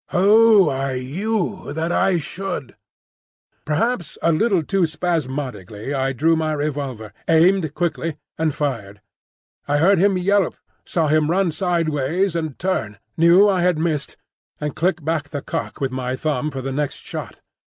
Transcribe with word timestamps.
"Who 0.09 0.67
are 0.67 0.95
you 0.95 1.73
that 1.73 1.91
I 1.91 2.17
should—" 2.17 2.75
Perhaps 3.65 4.17
a 4.23 4.31
little 4.31 4.63
too 4.63 4.87
spasmodically 4.87 5.93
I 5.93 6.11
drew 6.11 6.35
my 6.35 6.53
revolver, 6.53 7.13
aimed 7.27 7.75
quickly 7.75 8.17
and 8.35 8.51
fired. 8.51 9.01
I 9.67 9.77
heard 9.77 9.99
him 9.99 10.17
yelp, 10.17 10.55
saw 10.85 11.05
him 11.07 11.29
run 11.29 11.51
sideways 11.51 12.35
and 12.35 12.57
turn, 12.57 12.97
knew 13.15 13.47
I 13.47 13.61
had 13.61 13.77
missed, 13.77 14.17
and 14.59 14.75
clicked 14.75 15.05
back 15.05 15.29
the 15.29 15.43
cock 15.43 15.79
with 15.79 15.91
my 15.91 16.15
thumb 16.15 16.49
for 16.49 16.63
the 16.63 16.71
next 16.73 17.05
shot. 17.05 17.37